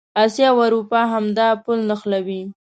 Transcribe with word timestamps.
اسیا 0.23 0.49
او 0.53 0.59
اروپا 0.67 1.01
همدا 1.13 1.47
پل 1.63 1.79
نښلوي. 1.89 2.41